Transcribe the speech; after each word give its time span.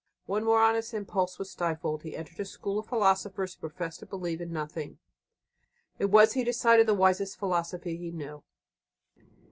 One 0.25 0.43
more 0.45 0.59
honest 0.59 0.95
impulse 0.95 1.37
was 1.37 1.51
stifled. 1.51 2.01
He 2.01 2.15
entered 2.17 2.39
a 2.39 2.45
school 2.45 2.79
of 2.79 2.87
philosophers 2.87 3.53
who 3.53 3.59
professed 3.59 3.99
to 3.99 4.07
believe 4.07 4.41
in 4.41 4.51
nothing. 4.51 4.97
It 5.99 6.05
was, 6.09 6.33
he 6.33 6.43
decided, 6.43 6.87
the 6.87 6.95
wisest 6.95 7.37
philosophy 7.37 7.95
he 7.97 8.09
knew. 8.09 8.41